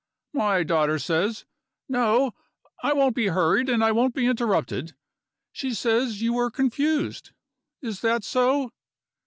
"My 0.33 0.63
daughter 0.63 0.97
says 0.97 1.45
No! 1.87 2.33
I 2.81 2.91
won't 2.91 3.13
be 3.15 3.27
hurried 3.27 3.69
and 3.69 3.83
I 3.83 3.91
won't 3.91 4.15
be 4.15 4.25
interrupted 4.25 4.95
she 5.51 5.75
says 5.75 6.23
you 6.23 6.33
were 6.33 6.49
confused. 6.49 7.33
Is 7.83 8.01
that 8.01 8.23
so?" 8.23 8.71